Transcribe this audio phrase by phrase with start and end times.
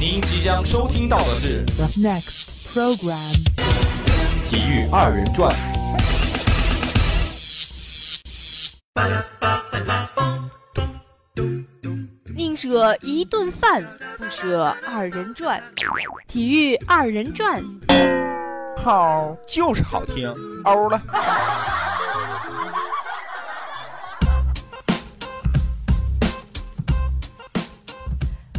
[0.00, 3.34] 您即将收听到的是 The next program.
[4.48, 5.52] 体育二人转。
[12.36, 13.84] 宁舍一顿饭，
[14.16, 15.60] 不舍二人转。
[16.28, 17.60] 体育二人转，
[18.76, 21.02] 好，就是好听，欧了。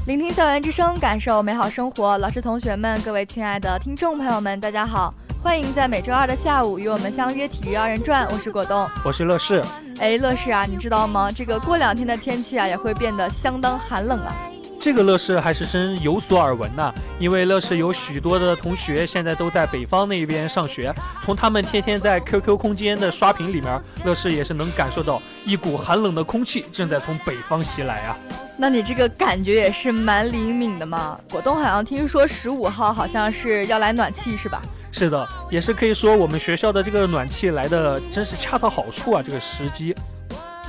[0.10, 2.18] 聆听校园之声，感受美好生活。
[2.18, 8.28] 老师、同学们，各位亲爱的听众朋友们，大家好，欢迎在每周二的下午与我们相约体育二人转。
[8.32, 9.64] 我是果冻，我是乐视。
[10.00, 11.30] 哎，乐视啊，你知道吗？
[11.32, 14.36] 这个过两天的天气啊，也会变得相当寒冷啊。
[14.80, 28.18] 这个乐视还是真有所耳闻呐，因为乐视有许多的同学现在都在北方那边上学，从他们天天在 QQ 空间的刷屏里面，乐视也是能感受到一股寒冷的空气正在从北方袭来啊。
[28.58, 31.20] 那你这个感觉也是蛮灵敏的嘛。
[31.30, 34.62] 果冻好像听说十五号好像是要来暖气是吧？
[34.94, 39.94] 是的，也是可以说我们学校的这个暖气来的真是恰到好处啊，这个时机。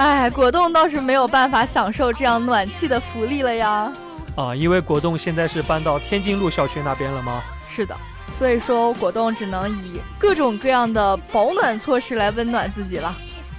[0.01, 3.93] 哎，果冻倒是没有办法享受这样暖气的福利了呀。
[4.35, 7.43] 啊，因为果冻现在是搬到天津路校区那边了吗？
[7.69, 7.95] 是的，
[8.39, 13.15] 所以说果冻只能以各种各样的保暖措施来温暖自己了。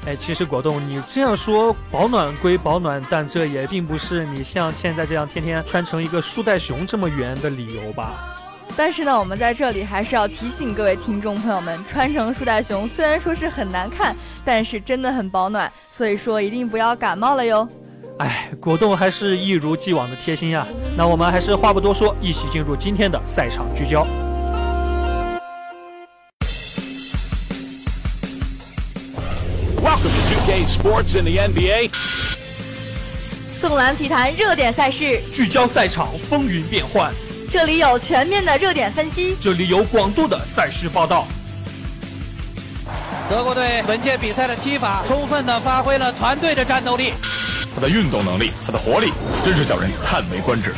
[0.08, 8.36] 哎，其实果冻，你这样说保暖归保暖，但这也并不是你像现在这样天天穿成一个树袋熊这么圆的理由吧？
[8.78, 17.68] 但是呢，我们在这里还是要提醒各位听众朋友们，穿成树袋熊虽然说是很难看，但是真的很保暖，所以说一定不要感冒了哟。
[18.20, 20.66] 哎，果冻还是一如既往的贴心呀。
[20.98, 24.08] 那我们还是话不多说，一起进入今天的赛场聚焦。
[29.84, 31.92] Welcome to 2K Sports in the NBA.
[33.60, 37.14] 纵览体坛热点赛事，聚焦赛场风云变幻。
[37.52, 41.28] 这里有全面的热点分析，这里有广度的赛事报道。
[43.30, 47.12] 德国队本届比赛的踢法，充分的发挥了团队的战斗力。
[47.76, 49.12] 他的运动能力，他的活力，
[49.44, 50.74] 真是叫人叹为观止。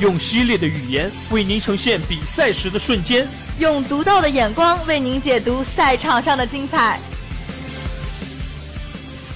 [0.00, 3.28] 用犀利的语言为您呈现比赛时的瞬间，
[3.58, 6.98] 用独到的眼光为您解读赛场上的精彩。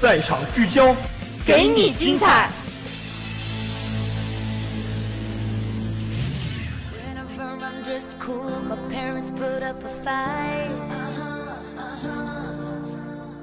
[0.01, 0.97] 赛场聚焦，
[1.45, 2.49] 给你精彩。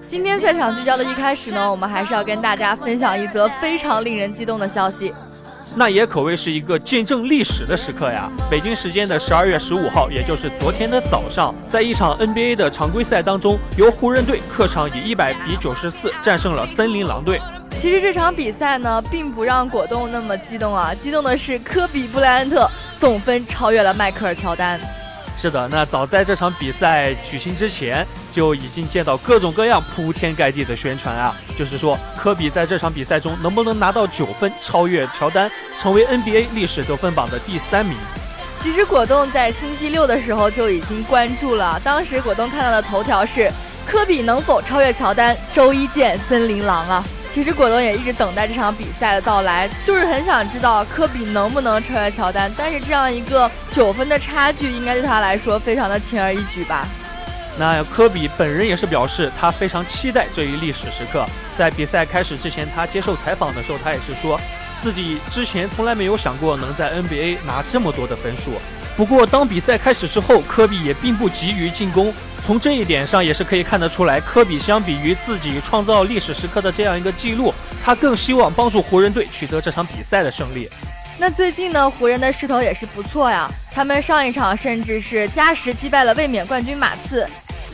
[0.07, 5.13] 今天赛场聚焦的一开始呢，我们还是要跟大家分享一则非常令人激动的消息。
[5.75, 8.31] 那也可谓是一个见证历史的时刻呀！
[8.49, 17.39] 北京时间的十二月十五号，也就是昨天的早上，在一场 NBA 的常规赛当中，由湖人队客场以一百比九十四战胜了森林狼队。
[17.79, 22.67] 其实这场比赛呢，并不让果冻那么激动啊，激动的是科比布莱恩特
[22.99, 24.79] 总分超越了迈克尔乔丹。
[25.39, 35.49] 是的，那早在这场比赛举行之前，就已经见到各种各样铺天盖地的宣传啊，就是说科比在这场比赛中能不能拿到九分，超越乔丹，
[35.79, 37.95] 成为 NBA 历史得分榜的第三名。
[38.63, 43.51] 其实果冻在星期六的时候就已经关注了，当时果冻看到的头条是
[43.85, 47.03] 科比能否超越乔丹，周一见森林狼啊。
[47.37, 52.51] 其实果冻也一直等待这场比赛的到来，就是很想知道科比能不能超越乔丹。
[52.57, 56.87] 但是这样一个九分的差距，应该对他来说非常的轻而易举吧？
[57.59, 61.23] 那科比本人也是表示，他非常期待这一历史时刻。
[61.55, 64.41] 在比赛开始之前，他接受采访的时候，他也是说
[64.81, 68.53] 自己之前从来没有想过能在 NBA 拿这么多的分数。
[68.97, 72.11] 不过，当比赛开始之后，科比也并不急于进攻。
[72.43, 77.53] 从这一点上也是可以看得出来，科比相比于自己创造历史时刻的这样一个记录，
[77.85, 80.67] 他更希望帮助湖人队取得这场比赛的胜利。
[81.19, 87.27] 那最近呢，湖人的势头也是不错呀，他们上一场甚至是加时击败了卫冕冠军马刺。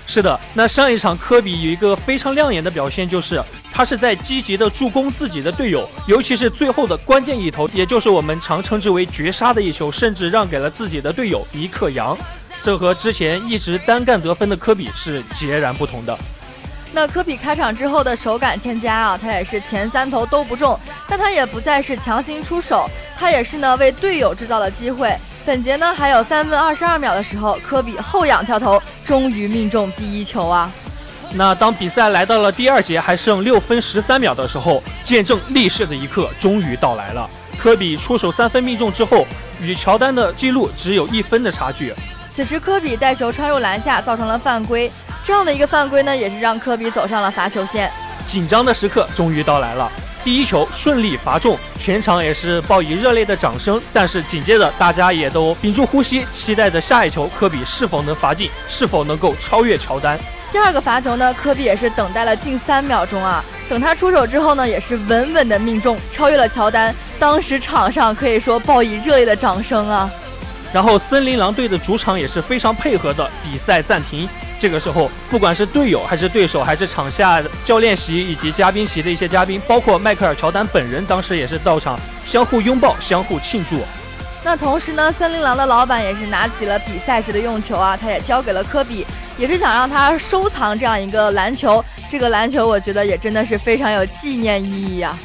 [0.06, 3.42] 是的，那上一场科比有一个非常亮眼的表现，就是
[3.72, 12.18] 他是在积极的助攻自己的队友，尤其是最后的关键一投，也就是我们常称之为绝杀的一球，甚至让给了自己的队友尼克杨。
[12.62, 16.18] 这和之前一直单干得分的科比是截然不同的。
[16.94, 20.80] 那科比开场之后的手感欠佳啊，他也是前三投都不中，
[21.10, 22.88] 但他也不再是强行出手，
[23.18, 25.12] 他也是呢为队友制造了机会。
[25.46, 30.72] 本节呢还有三分二十二秒的时候，科比后仰跳投，终于命中第一球啊！
[31.34, 37.30] 那当比赛来到了第二节还剩六分十三秒的时候，见证历史的一刻终于到来了。
[37.58, 39.28] 科比出手三分命中之后，
[39.62, 41.94] 与乔丹的记录只有一分的差距。
[42.34, 44.90] 此时科比带球穿入篮下，造成了犯规。
[45.26, 47.92] 这样的一个犯规呢，也是让科比走上了罚球线。
[48.26, 49.92] 紧张的时刻终于到来了。
[50.24, 53.82] 第一球顺利罚中，全场也是报以热烈的掌声。
[53.92, 60.18] 但是紧接着，大家也都屏住呼吸，期待着下一球科比是否能罚进，是否能够超越乔丹。
[60.52, 66.96] 第二个罚球呢，科比也是等待了近三秒钟啊，等他出手之后呢，也是稳稳的命中，超越了乔丹。
[67.20, 70.10] 当时场上可以说报以热烈的掌声啊。
[70.72, 74.28] 然后森林狼队的主场也是非常配合的，比赛暂停。
[74.64, 83.82] 这个时候，不管是队友还是对手，还是场下教练席以及嘉宾席的一些嘉宾，包括迈克尔乔丹本人，当时也是到场，相互拥抱，相互庆祝。
[84.42, 89.06] 那同时呢，森林狼的老板也是拿起了比赛时的用球啊，他也交给了科比，
[89.38, 91.84] 也是想让他收藏这样一个篮球。
[92.10, 95.20] 这个篮球，我觉得也真的是非常有纪念意义啊。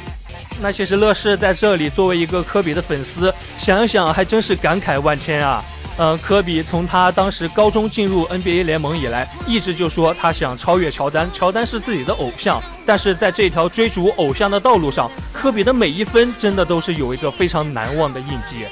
[0.59, 5.63] 那其实乐视在这里作为一个科比的粉丝，想一想还真是感慨万千啊。
[6.01, 12.61] 嗯，科比从他当时高中进入 NBA 联盟以来，一直就说他想超越乔丹，乔丹是自己的偶像。
[12.85, 18.65] 但是在这条追逐偶像的道路上，科比的每一分真的都是有一个非常难忘的印记。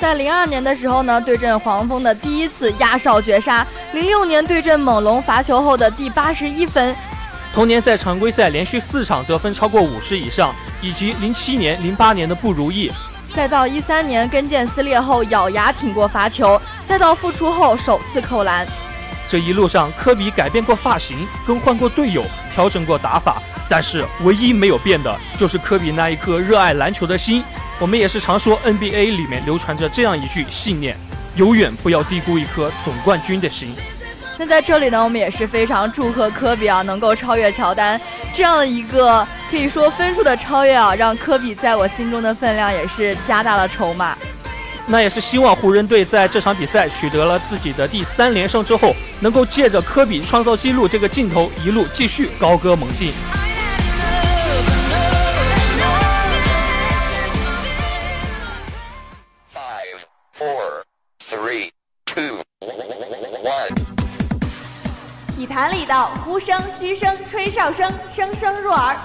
[0.00, 6.92] 在零二年的时候呢，对阵黄蜂的第一次压哨绝杀；零六年对阵猛龙罚球后的第八十一分；
[7.54, 12.90] 同年在常规赛连续四场得分超过五十以上，以及零七年、零八年的不如意。
[13.34, 18.66] 再到一三年跟腱撕裂后咬牙挺过罚球，再到复出后首次扣篮，
[19.26, 27.42] 这一路上科比改变过发型，更换过队友，调整过打法，但是唯一没有变的就是科比那一颗热爱篮球的心。
[27.78, 30.94] 我们也是常说 NBA 里面流传着这样一句信念：
[31.36, 33.74] 永远不要低估一颗总冠军的心。
[34.38, 38.00] 那在这里呢，我们也是非常祝贺科比啊，能够超越乔丹
[38.32, 44.16] 这样的一个可以说分数的超越啊，让科比在我心中的分量也是加大了筹码。
[44.86, 53.12] 那也是希望湖人队在这场比赛取得了自己的第三连胜之后，能够借着科比创造纪录这个镜头，一路继续高歌猛进。
[65.62, 65.94] 坛里的
[66.24, 68.96] 呼声、嘘声、吹哨声，声声入耳。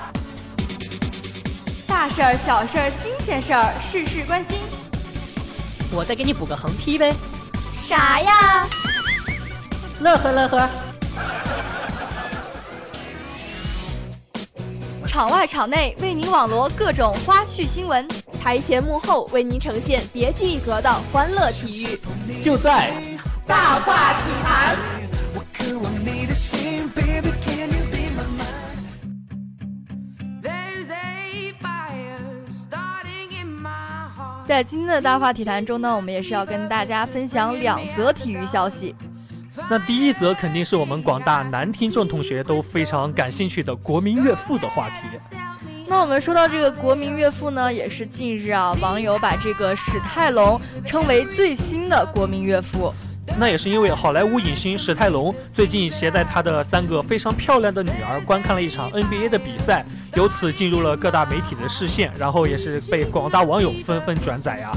[1.86, 4.62] 大事儿、小事儿、新鲜事儿，事事关心。
[5.92, 7.14] 我再给你补个横批呗。
[7.76, 8.68] 啥呀？
[10.00, 10.68] 乐呵乐呵。
[15.08, 18.08] 场外场内为您网罗各种花絮新闻，
[18.42, 22.02] 台前幕后为您呈现别具一格的欢乐体育。
[22.42, 22.92] 就在
[23.46, 24.97] 大话体坛。
[34.48, 38.96] 在今天的大话体坛中呢，我们也是要跟大家分享两则体育消息。
[39.70, 44.96] 那第一则肯定是我们广大男听众同学都非常感兴趣的国民岳父的话题。
[45.88, 52.94] 那我们说到这个国民岳父呢，也是近日啊，网友把这个史泰龙称为最新的国民岳父。
[53.36, 59.86] 那也是因为好莱坞影星史泰龙最近携带他的三个非常漂亮的女儿观看了一场 NBA 的比赛，
[60.16, 64.72] 由此进入了各大媒体的视线，然后也是被广大网友纷纷转载呀。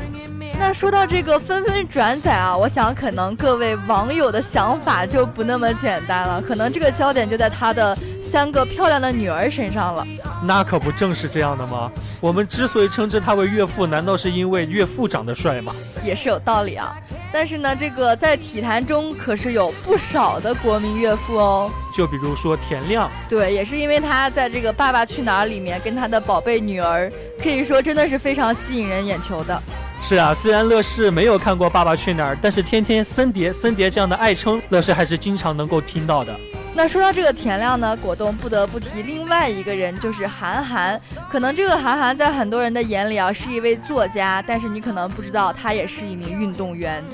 [0.59, 7.97] 那说到这个纷纷转载啊，我想可能各位网友的想法就不那么简单了，可能这个焦点就在他的
[8.31, 10.07] 三个漂亮的女儿身上了。
[10.43, 11.91] 那可不正是这样的吗？
[12.21, 15.75] 我们之所以称之他为岳父，难道是因为岳父长得帅吗？
[16.03, 16.97] 也是有道理啊。
[17.33, 21.71] 但是呢，这个在体坛中可是有不少的国民岳父哦。
[21.97, 29.63] 就比如说田亮，对，也是因为他在这个《爸爸去哪儿》里面跟他的宝贝女儿，可以说真的是非常吸引人眼球的。
[30.03, 36.35] 是啊，虽然乐视没有看过《爸爸去哪儿》，但是天天森碟森碟这样的爱称，乐视还是经常能够听到的。
[36.73, 40.99] 那说到这个田亮呢，果冻不得不提另外一个人，就是韩寒。
[41.29, 47.05] 可能这个韩寒在很多人的眼里啊，是一位作家，但是你可能不知道，他也是一名运动员。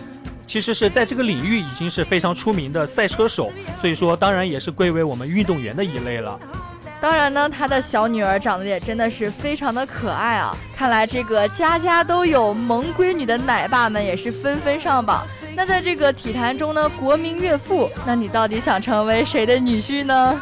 [0.46, 6.38] 其实是在这个领域已经是非常出名的赛车手，所以说当然也是归为我们运动员的一类了。
[7.00, 10.56] 当然呢，他的小女儿长得也真的是非常的可爱啊！
[10.76, 15.26] 看来这个家家都有萌闺女的奶爸们也是纷纷上榜。
[15.56, 20.38] 那在这个体坛中呢，国民岳父，那你到底想成为谁的女婿呢？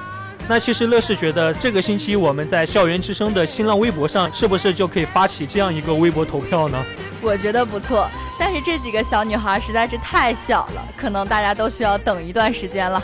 [0.48, 6.84] 那其实乐视觉得这个星期我们在校园之声的新浪微博上，是不是就可以发起这样一个微博投票呢？
[7.22, 8.08] 我觉得不错，
[8.40, 13.00] 但是这几个小女孩实在是太小了，可能大家都需要等一段时间了。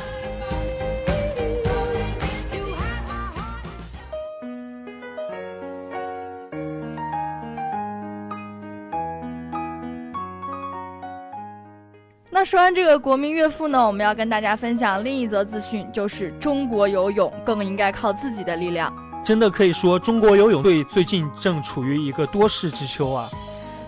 [12.51, 18.93] 说完这个国民岳父呢，我们要跟大家分享另一则资讯，就是中国游泳更应该靠自己的力量。
[19.25, 23.31] 真的可以说中国游泳队最近正处于一个多事之秋啊。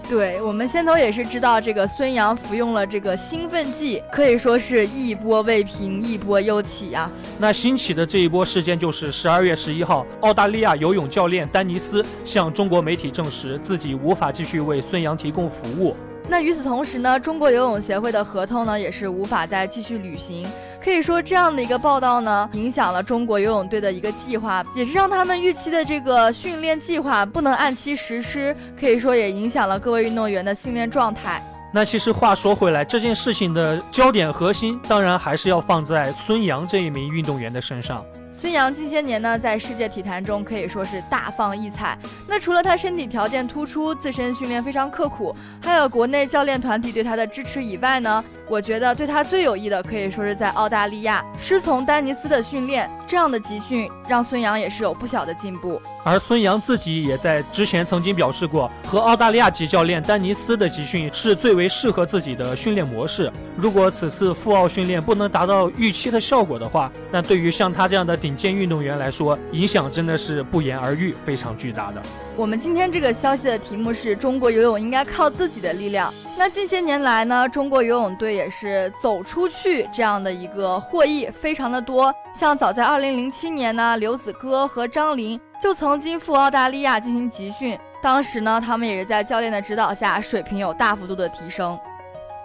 [0.09, 7.11] 对我们先头也是知道，这个孙杨服用了这个兴奋剂，可以说是一波未平，一波又起啊。
[7.41, 15.97] 那兴起的这一波事件就是十二月十一号，澳大利亚游泳教练丹尼斯向中国媒体证实自己无法继续为孙杨提供服务。
[16.29, 20.47] 那与此同时呢，中国游泳协会的合同呢也是无法再继续履行。
[20.83, 28.55] 可以说，这样的一个报道呢，影响了中国游泳队的一个计划，也是让他们预期的这个训练计划不能按期实施。
[28.79, 31.41] 可以说，也影响了各位运动员的训练状态。
[31.73, 38.05] 那其实话说回来，这件事情的焦点核心，当然还是要放在孙杨这一名运动员的身上。
[38.43, 41.97] 孙杨近些年呢，在世界体坛中可以说是大放异彩。
[42.27, 52.91] 那除了他身体条件突出，自身训练非常刻苦，还有国内教练团体对他的支持以外呢，我觉得对他最有益的，可以说是在澳大利亚师从丹尼斯的训练。
[53.13, 55.79] 这样的集训让孙杨也是有不小的进步。
[56.03, 63.31] 而孙杨自己也在之前曾经表示过，和澳大利亚籍教练丹尼斯的集训是最为适合自己的训练模式。
[63.55, 72.03] 如果此次赴澳训练不能达到预期的效果的话，那对于像他这样的顶尖运动员来说，影响真的是不言而喻，非常巨大的。
[72.35, 76.13] 我们今天这个消息的题目是中国游泳应该靠自己的力量。
[76.39, 82.13] 那近些年来呢，中国游泳队也是走出去这样的一个获益非常的多。
[82.35, 91.79] 像早在2007年呢，刘子歌和张琳就曾经赴澳大利亚进行集训，当时呢，他们也是在教练的指导下，水平有大幅度的提升。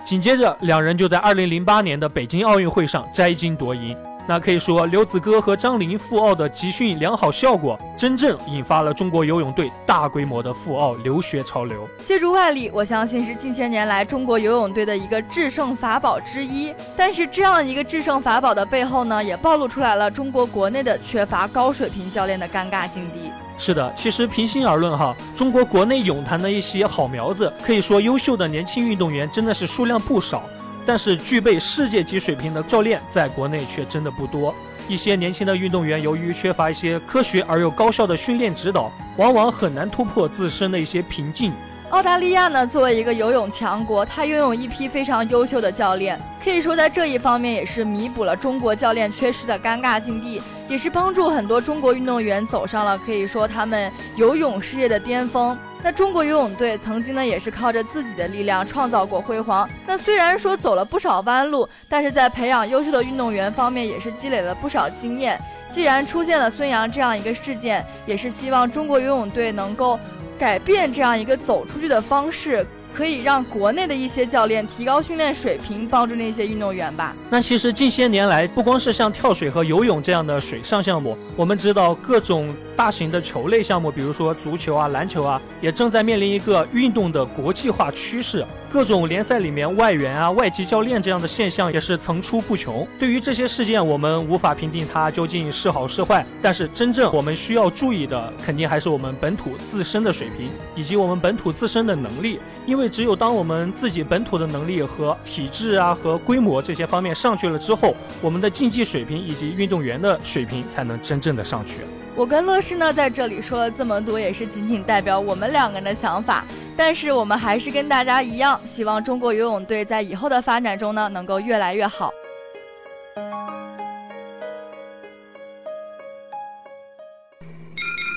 [0.05, 3.95] 紧接着，两人就在2008年的北京奥运会上摘金夺银。
[4.29, 11.87] 那可以说，刘子歌和张琳赴澳的集训良好效果，真正引发了中国游泳队大规模的赴澳留学潮流。
[12.05, 16.75] 借助外力，我相信是近些年来中国游泳队的一个制胜法宝之一。
[16.97, 23.31] 但是，这样一个制胜法宝的背后呢，也暴露出来了中国国内的缺乏高水平教练的尴尬境地。
[23.57, 30.43] 是的，其实平心而论哈，中国国内泳坛的一些好苗子，可以说优秀的年轻运动员真的是数量不少。
[30.87, 34.55] 但是具备世界级水平的教练在国内却真的不多。
[34.87, 41.51] 一些年轻的运动员由于缺乏一些科学而又高效的训练指导，往往很难突破自身的一些瓶颈。
[41.89, 55.57] 澳大利亚呢，作为一个游泳强国，它拥有一批非常优秀的教练，可以说在这一方面也是弥补了中国教练缺失的尴尬境地，也是帮助很多中国运动员走上了可以说他们游泳事业的巅峰。
[55.83, 59.69] 那中国游泳队曾经呢，也是靠着自己的力量创造过辉煌。
[59.85, 65.39] 那虽然说走了不少弯路，但是在培养优秀的运动员方面，也是积累了不少经验。
[65.71, 69.99] 既然出现了孙杨这样一个事件，也是希望中国游泳队能够
[70.39, 72.65] 改变这样一个走出去的方式。
[72.97, 77.15] 可以让国内的一些教练提高训练水平，帮助那些运动员吧。
[77.29, 88.43] 那其实近些年来，不光是像跳水和游泳这样的水上项目，我们知道各种大型的球类项目，比如说足球啊、篮球啊，也正在面临一个运动的国际化趋势。
[88.67, 92.85] 各种联赛里面外援啊、外籍教练这样的现象也是层出不穷。
[92.97, 102.39] 对于这些事件，我们无法评定它究竟是好是坏，但是真正我们需要注意的，肯定还是我们本土自身的水平以及我们本土自身的能力。
[102.65, 111.75] 因为只有当我们自己本土的能力和体制啊和规模这些方面上去了之后，我们的竞技水平以及运动员的水平才能真正的上去。
[112.15, 116.43] 我跟乐视呢在这里说了这么多，也是仅仅代表我们两个人的想法。
[116.75, 122.11] 但是我们还是跟大家一样，希望中国游泳队在以后的发展中呢能够越来越好。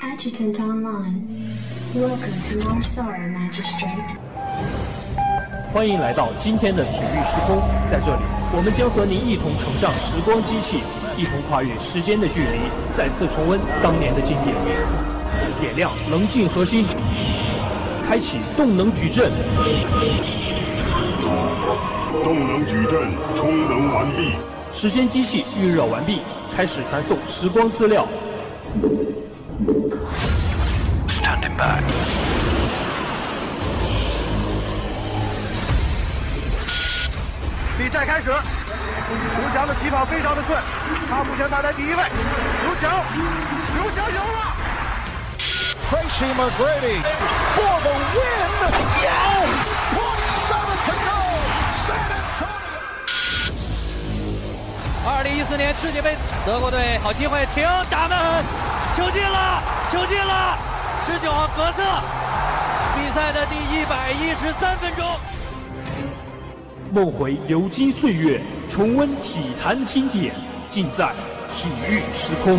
[0.02, 1.22] Adjutant online.
[1.94, 4.29] Welcome to Marsara Magistrate.
[5.72, 8.22] 欢迎来到今天的体育时空，在这里，
[8.52, 10.82] 我们将和您一同乘上时光机器，
[11.16, 12.58] 一同跨越时间的距离，
[12.96, 14.52] 再次重温当年的经典，
[15.60, 16.86] 点亮棱镜核心，
[18.04, 19.30] 开启动能矩阵。
[22.24, 24.32] 动能矩阵充能完毕，
[24.72, 26.22] 时间机器预热完毕，
[26.56, 28.08] 开始传送时光资料。
[31.06, 31.99] Standing by。
[37.90, 40.62] 比赛开始，刘翔的起跑非常的顺，
[41.10, 41.96] 他目前排在第一位。
[41.96, 42.88] 刘翔，
[43.74, 44.54] 刘翔赢了。
[45.90, 47.02] Tracy McGrady
[47.56, 48.50] for the win.
[49.02, 49.42] Yeah!
[49.90, 51.18] Point seven to go.
[51.82, 52.78] San Antonio.
[55.04, 56.16] 二零一四年世界杯，
[56.46, 58.16] 德国队好机会，停打门，
[58.96, 60.56] 球进了，球进了，
[61.06, 61.82] 十九号格策，
[62.94, 65.04] 比赛的第一百一十三分钟。
[66.92, 70.34] 梦回流金岁月重温体坛经典
[70.68, 71.12] 尽在
[71.54, 72.58] 体育时空。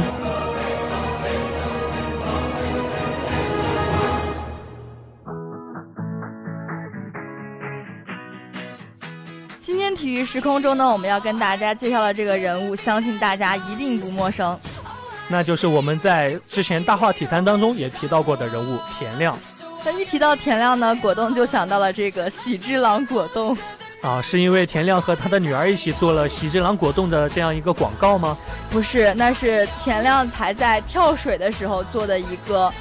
[9.61, 14.57] 今天体育时空中呢我们要跟大家介绍的这个人物相信大家一定不陌生。
[15.27, 19.37] 那就是我们在之前大话体坛当中也提到过的人物田亮。
[19.83, 23.57] 那一提到田亮呢果冻就想到了这个喜之郎果冻。
[24.01, 28.35] 啊，是因为田亮和他的女儿一起做了喜之郎果冻的这样一个广告吗？
[28.67, 32.73] 不是，那是田亮才在跳水的时候做的一个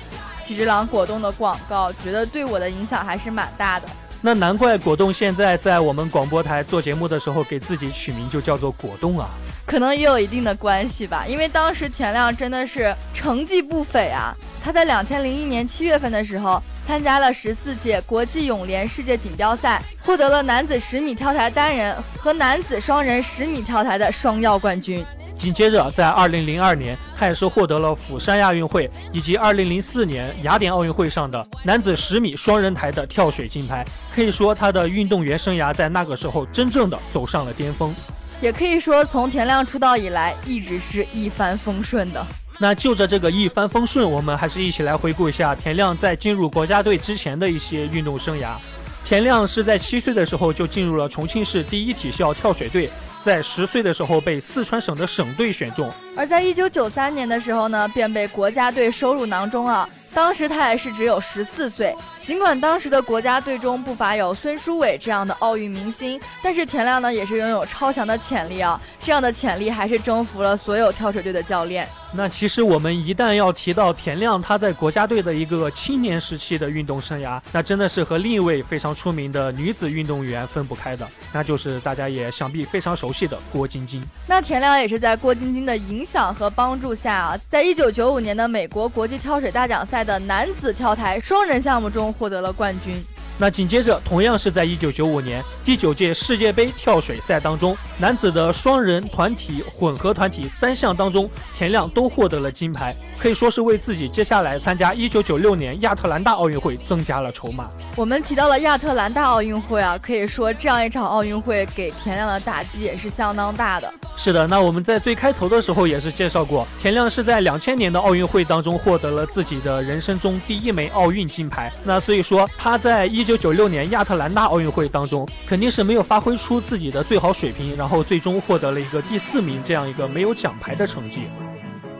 [0.42, 3.86] 喜之郎果冻的广告，觉得对我的影响还是蛮大的。
[4.22, 9.28] 那难怪果冻现在在我们广播台做节目的时候给自己取名就叫做果冻啊，
[9.66, 11.26] 可能也有一定的关系吧。
[11.28, 14.34] 因为当时田亮真的是成绩不菲啊，
[14.64, 16.62] 他在两千零一年七月份的时候。
[16.90, 25.06] 参加了十四届国际泳联世界锦标赛，获得了男子十米跳台单人和男子双人十米跳台的双料冠军。
[25.38, 33.86] 紧接着，在二零零二年，他也是获得了釜山亚运会以及二零零四年雅典奥运会上的男子十米双人台的跳水金牌。
[34.12, 37.94] 可以说，他的运动员生涯在那个时候真正的走上了巅峰。
[38.40, 42.26] 也可以说，从田亮出道以来，一直是一帆风顺的。
[42.58, 48.56] 那就着这个一帆风顺，我们还是一起来回顾一下田亮在进入国家队之前的一些运动生涯。
[49.04, 52.90] 田亮是在七岁的时候就进入了重庆市第一体校跳水队，
[53.22, 59.88] 在十岁的时候被四川省的省队选中，而在一九九三年的时候呢，便被国家队收入囊中了。
[60.14, 61.94] 当时他也是只有十四岁。
[62.26, 68.80] 尽管当时的国家队中不乏有孙书伟这样的奥运明星，但是田亮呢也是拥有超强的潜力啊！
[69.02, 71.88] 这样的潜力还是征服了所有跳水队的教练。
[72.12, 84.04] 那其实我们一旦要提到田亮他在国家队的一个青年时期的运动生涯，那真的是和另一位非常出名的女子运动员分不开的，那就是大家也想必非常熟悉的郭晶晶。
[84.26, 92.94] 那田亮也是在郭晶晶的影响和帮助下啊，在一九九五年的美国国际跳水大奖赛的男子跳台双人项目中获得了冠军。
[93.40, 101.26] 那紧接着，同样是在一九九五年第九届世界杯跳水赛当中，男子的双人、团体、混合团体三项当中，
[101.56, 107.70] 田亮都获得了金牌，可以说是为自己接下来参加一九九六年亚特兰大奥运会增加了筹码。
[107.96, 113.90] 我们提到了亚特兰大奥运会啊，可以说这样一场奥运会给田亮的打击也是相当大的。
[114.18, 121.72] 是的，那我们在最开头的时候也是介绍过，田亮是在两千年的奥运会当中获得了自己的人生中第一枚奥运金牌。
[121.84, 131.28] 那所以说他在一九九六年亚特兰大奥运会当中肯定是没有发挥出自己的最好水平，然后最终获得了一个第四名这样一个没有奖牌的成绩。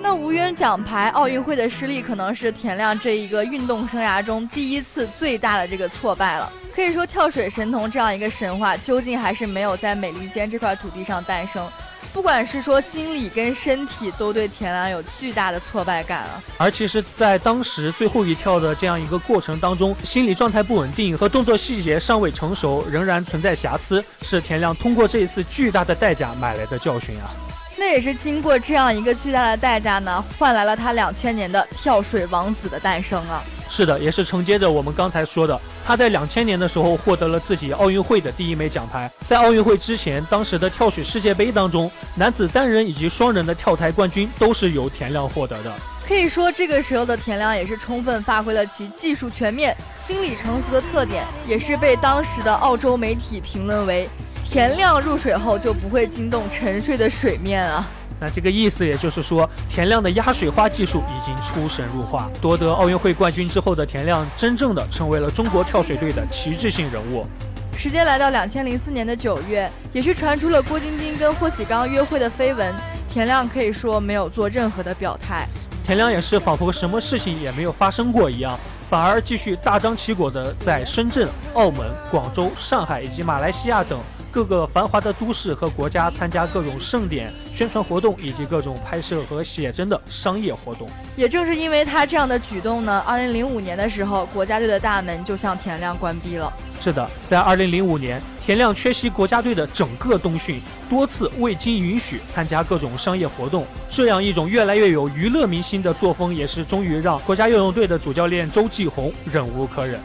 [0.01, 6.53] 那无缘奖牌，奥运会的失利可能是田亮这一个运动生涯中第一次最大的这个挫败了。
[6.75, 11.65] 可以说，跳水神童这样一个神话，究竟还是没有在美利坚这块土地上诞生。
[12.13, 16.43] 不管是说心理跟身体，都对田亮有巨大的挫败感啊。
[16.59, 27.31] 而其实，在当时最后一跳的这样一个过程当中，心理状态不稳定和动作细节尚未成熟，仍然存在瑕疵，是田亮通过这一次巨大的代价买来的教训啊。
[27.79, 33.43] 那也是经过这样一个巨大的代价呢，换来了他两千年的跳水王子的诞生啊。
[33.73, 39.09] 是的，也是承接着我们刚才说的，他在两千年的时候获得了自己奥运会的第一枚奖牌。
[39.29, 45.73] 在奥运会之前，当时的跳水世界杯当中，男子单人以及双人的跳台冠军都是由田亮获得的。
[46.09, 54.09] 可以说，这个时候的田亮也是充分发挥了其技术全面、心理成熟的特点，也是被当时的澳洲媒体评论为
[54.45, 57.89] 田亮入水后就不会惊动沉睡的水面啊。
[58.21, 62.31] 那这个意思也就是说，田亮的压水花技术已经出神入化。
[62.41, 67.27] 夺得奥运会冠军之后的田亮，真正的成为了中国跳水队的旗帜性人物。
[67.75, 72.75] 时间来到两千零四年的九月，也是传出了郭晶晶跟霍启刚约会的绯闻。
[73.09, 75.49] 田亮可以说没有做任何的表态。
[75.83, 78.59] 田亮也是仿佛什么事情也没有发生过一样，
[78.91, 83.99] 反而继续大张旗鼓的在深圳、澳门、广州、上海以及马来西亚等。
[84.33, 90.89] 各个繁华的都市和国家参加各种盛典、宣传活动，以及各种拍摄和写真的商业活动。
[91.17, 96.53] 也正是因为他这样的举动呢，二零零五年的时候，国家队的大门就向田亮关闭了。
[96.81, 103.67] 是的，在二零零五年，田亮缺席国家队的整个冬训，多次未经允许参加各种商业活动。
[103.91, 110.01] 这样一种越来越有娱乐明星的作风，也是终于让国家游泳队的主教练周继红忍无可忍。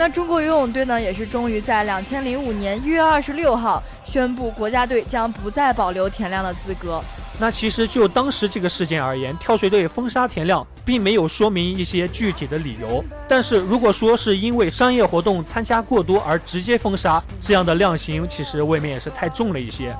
[0.00, 7.02] 那中国游泳队呢，也是终于在两千零五年一月二十六号宣布，国家队将不再保留田亮的资格。
[7.38, 13.04] 那其实就当时这个事件而言，跳水队封杀田亮，并没有说明一些具体的理由。
[13.28, 19.94] 但是如果说是因为商业活动参加过多而直接封杀，这样的量刑其实未免也是太重了一些。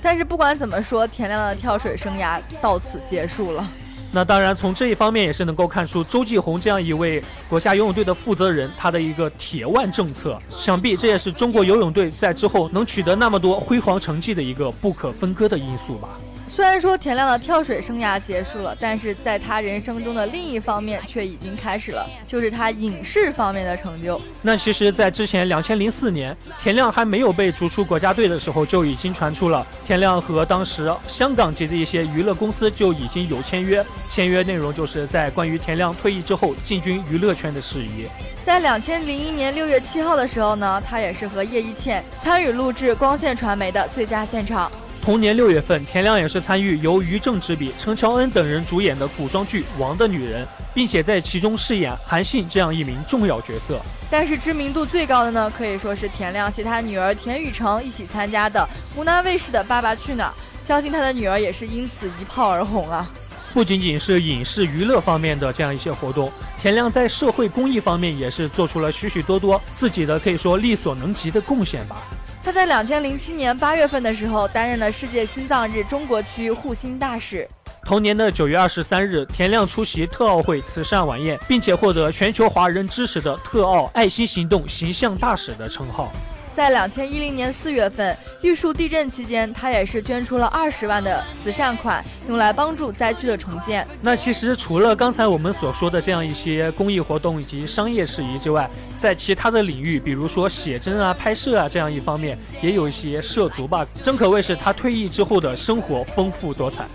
[0.00, 3.68] 但是不管怎么说，田亮的跳水生涯到此结束了。
[4.14, 10.38] 那当然，从这一方面也是能够看出周继红这样一位国家游泳队的负责人，他的一个铁腕政策。
[10.48, 16.10] 想必这也是中国游泳队在之后能取得那么多辉煌成绩的一个不可分割的因素吧。
[16.54, 24.20] 虽然说田亮的跳水生涯结束了，但是在他人生中的另一方面却已经开始了，就是他影视方面的成就。
[24.40, 38.06] 那其实，在之前两千零四年，田亮还没有被逐出国家队的时候，就已经传出了田亮和当时香港籍的一些娱乐公司就已经有签约，签约内容就是在关于田亮退役之后进军娱乐圈的事宜。
[38.44, 44.70] 在两千零一年六月七号的时候呢，他也是和叶一茜参与录制光线传媒的最佳现场。
[45.04, 53.78] 同年六月份，田亮也是参与由于正执笔、陈乔恩等人主演的古装剧《王的女人》，并且在其中饰演韩信这样一名重要角色。
[54.10, 60.32] 但是知名度最高的呢，可以说是田亮携他女儿田雨橙一起参加的湖南卫视的《爸爸去哪儿》，
[60.66, 63.06] 相信他的女儿也是因此一炮而红啊。
[63.52, 71.98] 不仅仅是影视娱乐方面的这样一些活动，田亮在社会公益方面也是做出了许许多多自己的可以说力所能及的贡献吧。
[72.44, 77.48] 他在两千零七年八月份的时候担任了世界心脏日中国区护心大使。
[77.86, 86.12] 同年的九月二十三日，田亮出席特奥会慈善晚宴，并且获得全球华人支持的特奥爱心行动形象大使的称号。
[86.54, 93.86] 在两千一零年四月份，玉树地震期间，他也是捐出了二十万的慈善款，用来帮助灾区的重建。
[94.02, 103.82] 那其实除了刚才我们所说的这样一些公益活动以及商业事宜之外，在其他的领域，比如说写真啊、拍摄啊这样一方面，也有一些涉足吧。
[104.02, 106.86] 真可谓是他退役之后的生活丰富多彩。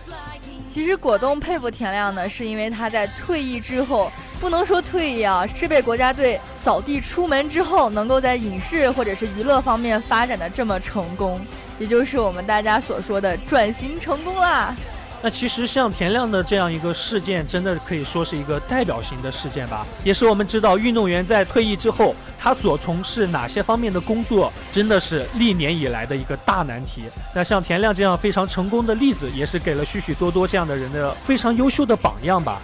[0.71, 4.11] 其实果冻佩服田亮呢，是因为他在退役之后。
[4.39, 11.41] 不能说退役啊，是被国家队扫地出门之后，能够在影视或者是娱乐方面发展的这么成功，
[11.77, 14.73] 也就是我们大家所说的转型成功啦。
[15.21, 27.03] 那其实像田亮的这样一个事件，真的可以说是一个代表性的事件吧，也是我们知道运动员在退役之后，他所从事哪些方面的工作，真的是历年以来的一个大难题。
[27.35, 32.61] 那像田亮这样非常成功的例子，也是给了许许多多这样的人的非常优秀的榜样吧。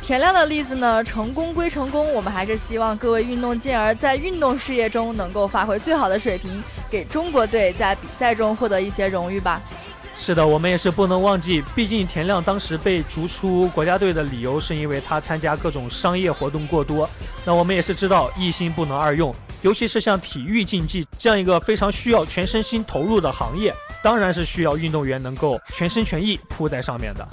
[0.00, 9.60] 田亮的例子呢，成功归成功，我们还是希望各位运动健儿在运动事业中能够发挥最好的水平，给中国队在比赛中获得一些荣誉吧。
[10.20, 17.08] 是的，我们也是不能忘记，毕竟田亮当时被逐出国家队的理由是因为他参加各种商业活动过多。
[17.46, 27.26] 那我们也是知道一心不能二用，尤其是像体育竞技这样一个非常需要全身心投入的行业，当然是需要运动员能够全心全意扑在上面的。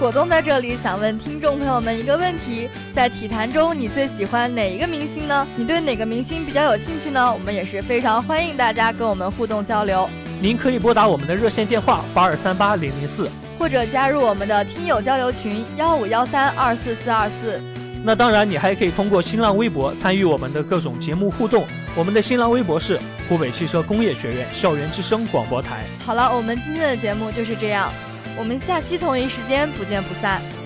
[0.00, 5.46] 果冻在这里想问听众朋友们一个问题：在体坛中，你最喜欢哪一个明星呢？
[5.54, 7.30] 你对哪个明星比较有兴趣呢？
[7.30, 10.08] 我们也是非常欢迎大家跟我们互动交流。
[10.40, 17.60] 您可以拨打我们的热线电话八二三八零零四，或者加入我们的听友交流群幺五幺三二四四二四。
[18.02, 21.66] 那当然，你还可以通过新浪微博参与我们的各种节目互动。
[21.94, 25.84] 我们的新浪微博是湖北汽车工业学院校园之声广播台。
[26.06, 27.92] 好了，我们今天的节目就是这样。
[28.40, 30.59] 我们下期同一时间不见不散。